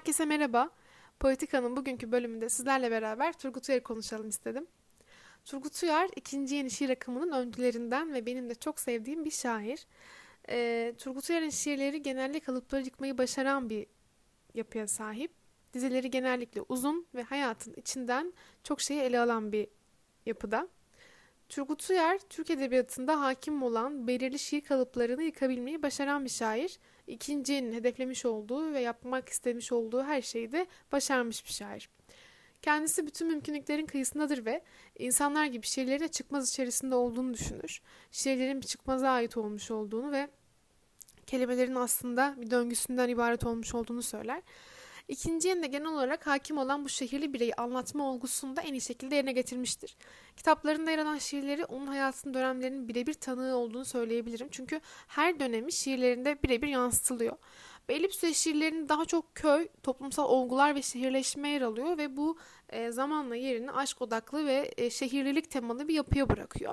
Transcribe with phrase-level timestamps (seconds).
[0.00, 0.70] Herkese merhaba.
[1.18, 4.66] Politika'nın bugünkü bölümünde sizlerle beraber Turgut Uyar'ı konuşalım istedim.
[5.44, 9.86] Turgut Uyar ikinci yeni şiir akımının öncülerinden ve benim de çok sevdiğim bir şair.
[10.48, 13.86] E, Turgut Uyar'ın şiirleri genellikle kalıpları yıkmayı başaran bir
[14.54, 15.32] yapıya sahip.
[15.72, 18.32] Dizileri genellikle uzun ve hayatın içinden
[18.64, 19.68] çok şeyi ele alan bir
[20.26, 20.68] yapıda.
[21.48, 26.78] Turgut Uyar, Türk Edebiyatı'nda hakim olan belirli şiir kalıplarını yıkabilmeyi başaran bir şair.
[27.10, 31.88] İkincinin hedeflemiş olduğu ve yapmak istemiş olduğu her şeyi de başarmış bir şair.
[32.62, 34.62] Kendisi bütün mümkünlüklerin kıyısındadır ve
[34.98, 37.82] insanlar gibi şiirlerin çıkmaz içerisinde olduğunu düşünür.
[38.12, 40.28] Şiirlerin bir çıkmaza ait olmuş olduğunu ve
[41.26, 44.42] kelimelerin aslında bir döngüsünden ibaret olmuş olduğunu söyler.
[45.08, 49.14] İkinci yerinde genel olarak hakim olan bu şehirli bireyi anlatma olgusunu da en iyi şekilde
[49.16, 49.96] yerine getirmiştir.
[50.36, 54.48] Kitaplarında yer alan şiirleri onun hayatının dönemlerinin birebir tanığı olduğunu söyleyebilirim.
[54.50, 57.36] Çünkü her dönemi şiirlerinde birebir yansıtılıyor.
[57.88, 62.90] Bir süre şiirlerinin daha çok köy, toplumsal olgular ve şehirleşme yer alıyor ve bu e,
[62.90, 66.72] zamanla yerini aşk odaklı ve e, şehirlilik temalı bir yapıya bırakıyor.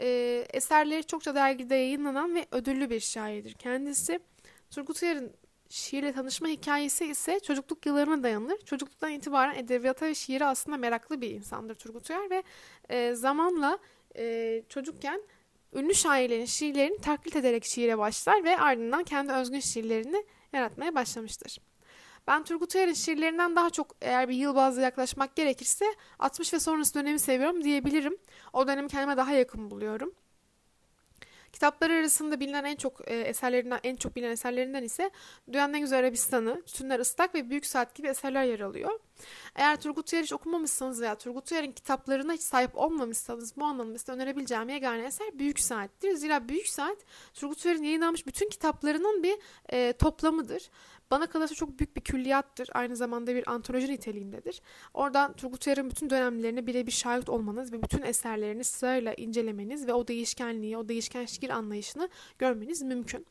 [0.00, 0.06] E,
[0.50, 3.54] eserleri çokça dergide yayınlanan ve ödüllü bir şairdir.
[3.54, 4.20] Kendisi
[4.70, 5.32] Turgut Uyar'ın
[5.72, 8.58] şiirle tanışma hikayesi ise çocukluk yıllarına dayanır.
[8.58, 12.42] Çocukluktan itibaren edebiyata ve şiire aslında meraklı bir insandır Turgut Uyar ve
[12.88, 13.78] e, zamanla
[14.16, 15.22] e, çocukken
[15.74, 21.58] ünlü şairlerin şiirlerini taklit ederek şiire başlar ve ardından kendi özgün şiirlerini yaratmaya başlamıştır.
[22.26, 25.84] Ben Turgut Uyar'ın şiirlerinden daha çok eğer bir yıl bazlı yaklaşmak gerekirse
[26.18, 28.18] 60 ve sonrası dönemi seviyorum diyebilirim.
[28.52, 30.14] O dönemi kendime daha yakın buluyorum.
[31.52, 35.10] Kitapları arasında bilinen en çok e, eserlerinden en çok bilinen eserlerinden ise
[35.52, 39.00] Dünyanın en güzel Arabistan'ı, Tütünler Islak ve Büyük Saat gibi eserler yer alıyor.
[39.54, 44.12] Eğer Turgut Uyar hiç okumamışsanız veya Turgut Uyar'ın kitaplarına hiç sahip olmamışsanız bu anlamda size
[44.12, 46.14] önerebileceğim yegane eser Büyük Saat'tir.
[46.14, 46.98] Zira Büyük Saat
[47.34, 49.38] Turgut Uyar'ın yayınlanmış bütün kitaplarının bir
[49.72, 50.70] e, toplamıdır.
[51.12, 52.68] Bana kalırsa çok büyük bir külliyattır.
[52.72, 54.62] Aynı zamanda bir antoloji niteliğindedir.
[54.94, 60.08] Oradan Turgut Uyar'ın bütün dönemlerine birebir şahit olmanız ve bütün eserlerini sırayla incelemeniz ve o
[60.08, 63.26] değişkenliği, o değişken şiir anlayışını görmeniz mümkün.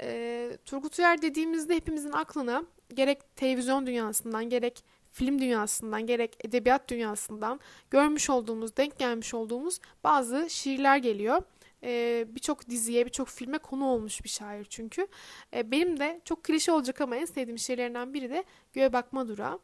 [0.00, 2.64] E, Turgut Uyar dediğimizde hepimizin aklına
[2.94, 7.60] gerek televizyon dünyasından, gerek film dünyasından, gerek edebiyat dünyasından
[7.90, 11.42] görmüş olduğumuz, denk gelmiş olduğumuz bazı şiirler geliyor
[11.84, 15.06] e, birçok diziye, birçok filme konu olmuş bir şair çünkü.
[15.54, 19.58] E, benim de çok klişe olacak ama en sevdiğim şiirlerinden biri de Göğe Bakma Durağı.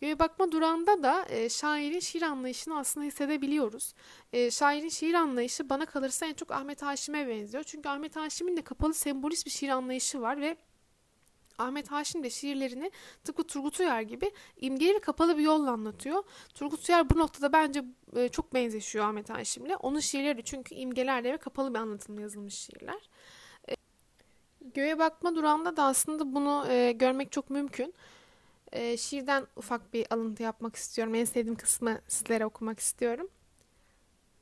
[0.00, 3.94] Göğe Bakma Durağı'nda da e, şairin şiir anlayışını aslında hissedebiliyoruz.
[4.32, 7.64] E, şairin şiir anlayışı bana kalırsa en çok Ahmet Haşim'e benziyor.
[7.64, 10.56] Çünkü Ahmet Haşim'in de kapalı sembolist bir şiir anlayışı var ve
[11.58, 12.90] Ahmet Haşim de şiirlerini
[13.24, 16.22] tıpkı Turgut Uyar gibi imgeli ve kapalı bir yolla anlatıyor.
[16.54, 17.84] Turgut Uyar bu noktada bence
[18.16, 19.76] e, çok benzeşiyor Ahmet Haşim'le.
[19.80, 23.08] Onun şiirleri çünkü imgelerle ve kapalı bir anlatımla yazılmış şiirler.
[23.68, 23.74] E,
[24.74, 27.94] Göğe bakma durağında da aslında bunu e, görmek çok mümkün.
[28.98, 31.14] Şiirden ufak bir alıntı yapmak istiyorum.
[31.14, 33.28] En sevdiğim kısmı sizlere okumak istiyorum.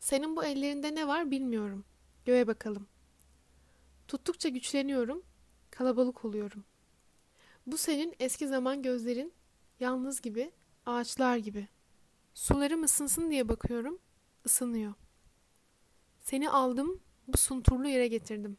[0.01, 1.85] Senin bu ellerinde ne var bilmiyorum.
[2.25, 2.87] Göğe bakalım.
[4.09, 5.23] Tuttukça güçleniyorum,
[5.71, 6.76] kalabalık oluyorum.''
[7.67, 9.33] Bu senin eski zaman gözlerin,
[9.81, 10.53] yalnız gibi,
[10.87, 11.69] ağaçlar gibi.
[12.35, 13.99] Sularım ısınsın diye bakıyorum,
[14.47, 14.95] ısınıyor.
[16.21, 18.57] Seni aldım, bu sunturlu yere getirdim.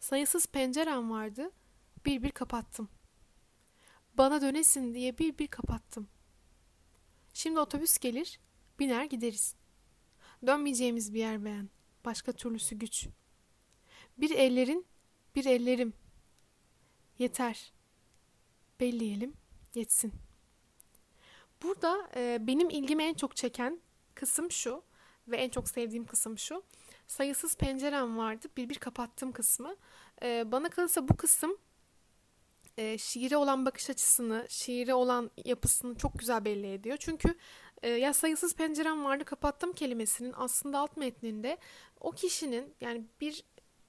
[0.00, 1.50] Sayısız pencerem vardı,
[2.06, 2.88] bir bir kapattım.
[4.14, 6.08] Bana dönesin diye bir bir kapattım.
[7.34, 8.40] Şimdi otobüs gelir,
[8.78, 9.56] biner gideriz.
[10.46, 11.70] Dönmeyeceğimiz bir yer beğen,
[12.04, 13.08] başka türlüsü güç.
[14.18, 14.86] Bir ellerin,
[15.34, 15.92] bir ellerim,
[17.22, 17.72] Yeter.
[18.80, 19.34] Belleyelim,
[19.74, 20.12] yetsin.
[21.62, 23.80] Burada e, benim ilgimi en çok çeken
[24.14, 24.82] kısım şu
[25.28, 26.62] ve en çok sevdiğim kısım şu.
[27.06, 29.76] Sayısız pencerem vardı, bir bir kapattığım kısmı.
[30.22, 31.56] E, bana kalırsa bu kısım
[32.78, 36.96] e, şiire olan bakış açısını, şiire olan yapısını çok güzel belli ediyor.
[37.00, 37.34] Çünkü
[37.82, 41.58] e, ya sayısız pencerem vardı kapattım kelimesinin aslında alt metninde
[42.00, 43.44] o kişinin yani bir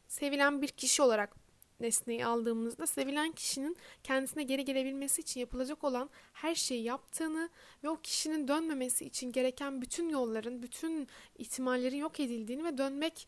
[0.07, 1.42] sevilen bir kişi olarak
[1.83, 7.49] nesneyi aldığımızda sevilen kişinin kendisine geri gelebilmesi için yapılacak olan her şeyi yaptığını
[7.83, 11.07] ve o kişinin dönmemesi için gereken bütün yolların, bütün
[11.37, 13.27] ihtimallerin yok edildiğini ve dönmek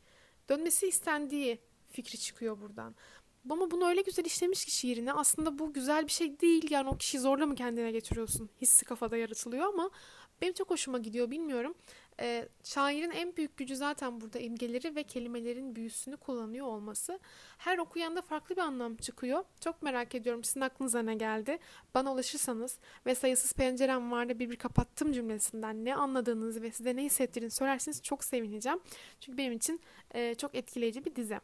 [0.49, 1.59] dönmesi istendiği
[1.89, 2.95] fikri çıkıyor buradan.
[3.49, 6.97] Ama bunu öyle güzel işlemiş ki şiirine aslında bu güzel bir şey değil yani o
[6.97, 9.89] kişiyi zorla mı kendine getiriyorsun hissi kafada yaratılıyor ama
[10.41, 11.75] benim çok hoşuma gidiyor bilmiyorum.
[12.19, 17.19] E, şairin en büyük gücü zaten burada imgeleri ve kelimelerin büyüsünü kullanıyor olması.
[17.57, 19.43] Her okuyanda farklı bir anlam çıkıyor.
[19.59, 21.59] Çok merak ediyorum sizin aklınıza ne geldi?
[21.93, 27.03] Bana ulaşırsanız ve sayısız pencerem vardı bir bir kapattım cümlesinden ne anladığınızı ve size ne
[27.03, 28.79] hissettiğini söylerseniz çok sevineceğim.
[29.19, 29.81] Çünkü benim için
[30.13, 31.39] e, çok etkileyici bir dizi.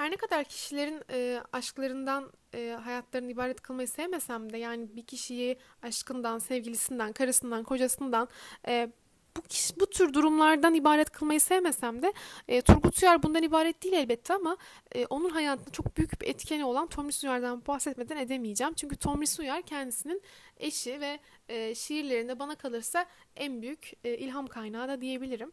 [0.00, 5.58] Her ne kadar kişilerin e, aşklarından e, hayatlarını ibaret kılmayı sevmesem de yani bir kişiyi
[5.82, 8.28] aşkından, sevgilisinden, karısından, kocasından
[8.68, 8.92] e,
[9.36, 12.12] bu kişi, bu tür durumlardan ibaret kılmayı sevmesem de
[12.48, 14.56] e, Turgut Uyar bundan ibaret değil elbette ama
[14.94, 18.74] e, onun hayatında çok büyük bir etkeni olan Tomris Uyar'dan bahsetmeden edemeyeceğim.
[18.74, 20.22] Çünkü Tomris Uyar kendisinin
[20.56, 21.18] eşi ve
[21.48, 23.06] e, şiirlerinde bana kalırsa
[23.36, 25.52] en büyük e, ilham kaynağı da diyebilirim.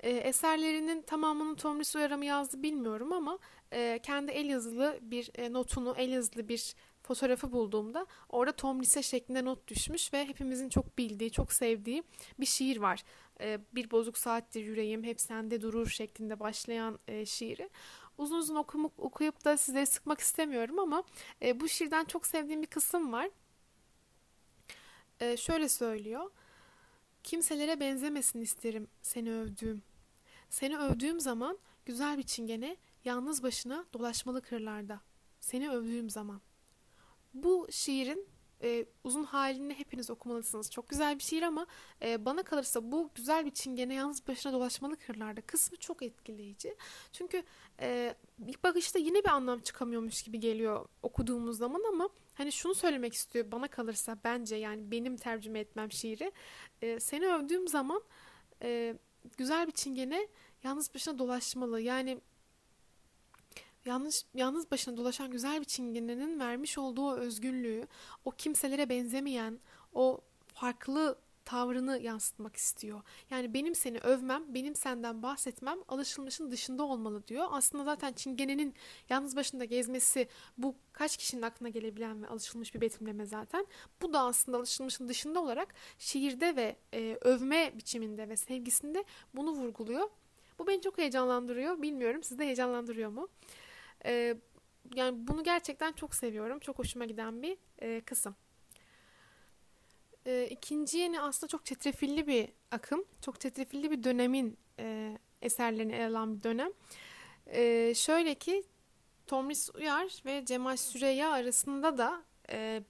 [0.00, 3.38] E, eserlerinin tamamını Tomris Uyar'a mı yazdı bilmiyorum ama
[3.72, 9.44] e, kendi el yazılı bir e, notunu, el yazılı bir fotoğrafı bulduğumda orada Tom şeklinde
[9.44, 12.02] not düşmüş ve hepimizin çok bildiği, çok sevdiği
[12.40, 13.04] bir şiir var.
[13.40, 17.70] E, bir bozuk saattir yüreğim hep sende durur şeklinde başlayan e, şiiri.
[18.18, 21.02] Uzun uzun okumak, okuyup da sizleri sıkmak istemiyorum ama
[21.42, 23.30] e, bu şiirden çok sevdiğim bir kısım var.
[25.20, 26.30] E, şöyle söylüyor.
[27.24, 29.82] Kimselere benzemesin isterim seni övdüğüm.
[30.50, 35.00] Seni övdüğüm zaman güzel bir çingene yalnız başına dolaşmalı kırlarda.
[35.40, 36.40] Seni övdüğüm zaman.
[37.34, 38.28] Bu şiirin
[38.62, 40.70] e, uzun halini hepiniz okumalısınız.
[40.70, 41.66] Çok güzel bir şiir ama
[42.02, 46.76] e, bana kalırsa bu güzel bir çingene yalnız başına dolaşmalı kırlarda kısmı çok etkileyici.
[47.12, 47.42] Çünkü
[47.80, 48.14] e,
[48.46, 53.52] ilk bakışta yine bir anlam çıkamıyormuş gibi geliyor okuduğumuz zaman ama hani şunu söylemek istiyor
[53.52, 56.32] bana kalırsa bence yani benim tercüme etmem şiiri.
[56.82, 58.02] E, seni övdüğüm zaman
[58.62, 58.94] e,
[59.36, 60.28] güzel bir çingene
[60.64, 61.80] yalnız başına dolaşmalı.
[61.80, 62.20] Yani
[63.84, 67.86] Yalnız, yalnız başına dolaşan güzel bir çingenenin vermiş olduğu özgünlüğü,
[68.24, 69.58] o kimselere benzemeyen,
[69.92, 70.20] o
[70.54, 73.02] farklı tavrını yansıtmak istiyor.
[73.30, 77.46] Yani benim seni övmem, benim senden bahsetmem alışılmışın dışında olmalı diyor.
[77.50, 78.74] Aslında zaten çingenenin
[79.08, 80.28] yalnız başında gezmesi
[80.58, 83.66] bu kaç kişinin aklına gelebilen ve alışılmış bir betimleme zaten.
[84.02, 89.04] Bu da aslında alışılmışın dışında olarak şiirde ve e, övme biçiminde ve sevgisinde
[89.34, 90.08] bunu vurguluyor.
[90.58, 91.82] Bu beni çok heyecanlandırıyor.
[91.82, 93.28] Bilmiyorum sizi de heyecanlandırıyor mu?
[94.04, 94.36] E,
[94.94, 96.58] yani bunu gerçekten çok seviyorum.
[96.58, 98.36] Çok hoşuma giden bir e, kısım.
[100.26, 103.04] E, ikinci yeni aslında çok çetrefilli bir akım.
[103.20, 106.70] Çok çetrefilli bir dönemin e, eserlerini ele alan bir dönem.
[107.46, 108.64] E, şöyle ki
[109.26, 112.82] Tomris Uyar ve Cemal Süreyya arasında da e,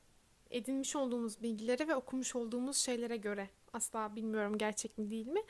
[0.50, 5.42] edinmiş olduğumuz bilgilere ve okumuş olduğumuz şeylere göre asla bilmiyorum gerçek mi değil mi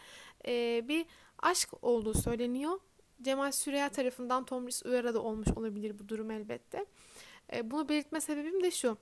[0.47, 1.07] e, bir
[1.39, 2.81] aşk olduğu söyleniyor
[3.23, 6.87] Cemal Süreya tarafından Tomris Uyar'a da olmuş olabilir bu durum elbette.
[7.53, 8.99] E, bunu belirtme sebebim de şu.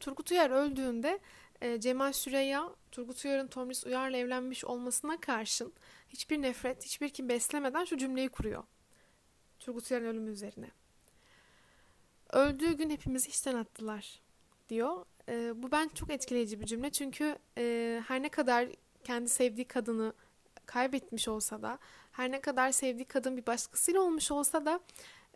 [0.00, 1.20] Turgut Uyar öldüğünde
[1.60, 5.72] e, Cemal Süreya Turgut Uyar'ın Tomris Uyar'la evlenmiş olmasına karşın
[6.08, 8.64] hiçbir nefret, hiçbir kim beslemeden şu cümleyi kuruyor.
[9.58, 10.70] Turgut Uyar'ın ölümü üzerine.
[12.32, 14.20] Öldüğü gün hepimizi işten attılar
[14.68, 15.04] diyor.
[15.28, 18.68] E, bu ben çok etkileyici bir cümle çünkü e, her ne kadar
[19.04, 20.12] kendi sevdiği kadını
[20.66, 21.78] kaybetmiş olsa da
[22.12, 24.80] her ne kadar sevdiği kadın bir başkasıyla olmuş olsa da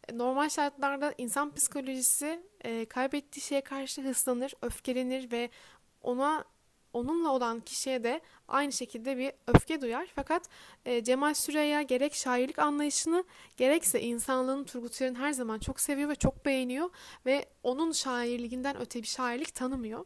[0.08, 5.50] e, normal şartlarda insan psikolojisi e, kaybettiği şeye karşı hırslanır, öfkelenir ve
[6.02, 6.44] ona
[6.92, 10.08] onunla olan kişiye de aynı şekilde bir öfke duyar.
[10.14, 10.48] Fakat
[10.84, 13.24] e, Cemal Süreya gerek şairlik anlayışını
[13.56, 16.90] gerekse insanlığın Turgut Uyar'ın her zaman çok seviyor ve çok beğeniyor
[17.26, 20.04] ve onun şairliğinden öte bir şairlik tanımıyor.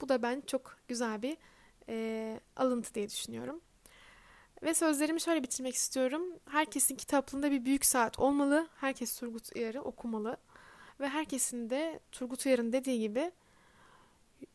[0.00, 1.36] Bu da ben çok güzel bir
[1.88, 3.60] e, alıntı diye düşünüyorum.
[4.66, 6.22] Ve sözlerimi şöyle bitirmek istiyorum.
[6.50, 8.68] Herkesin kitaplığında bir büyük saat olmalı.
[8.76, 10.36] Herkes Turgut Uyar'ı okumalı.
[11.00, 13.32] Ve herkesin de Turgut Uyar'ın dediği gibi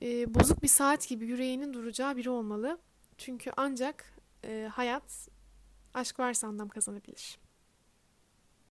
[0.01, 2.77] e, bozuk bir saat gibi yüreğinin duracağı biri olmalı.
[3.17, 4.13] Çünkü ancak
[4.43, 5.29] e, hayat
[5.93, 7.39] aşk varsa anlam kazanabilir.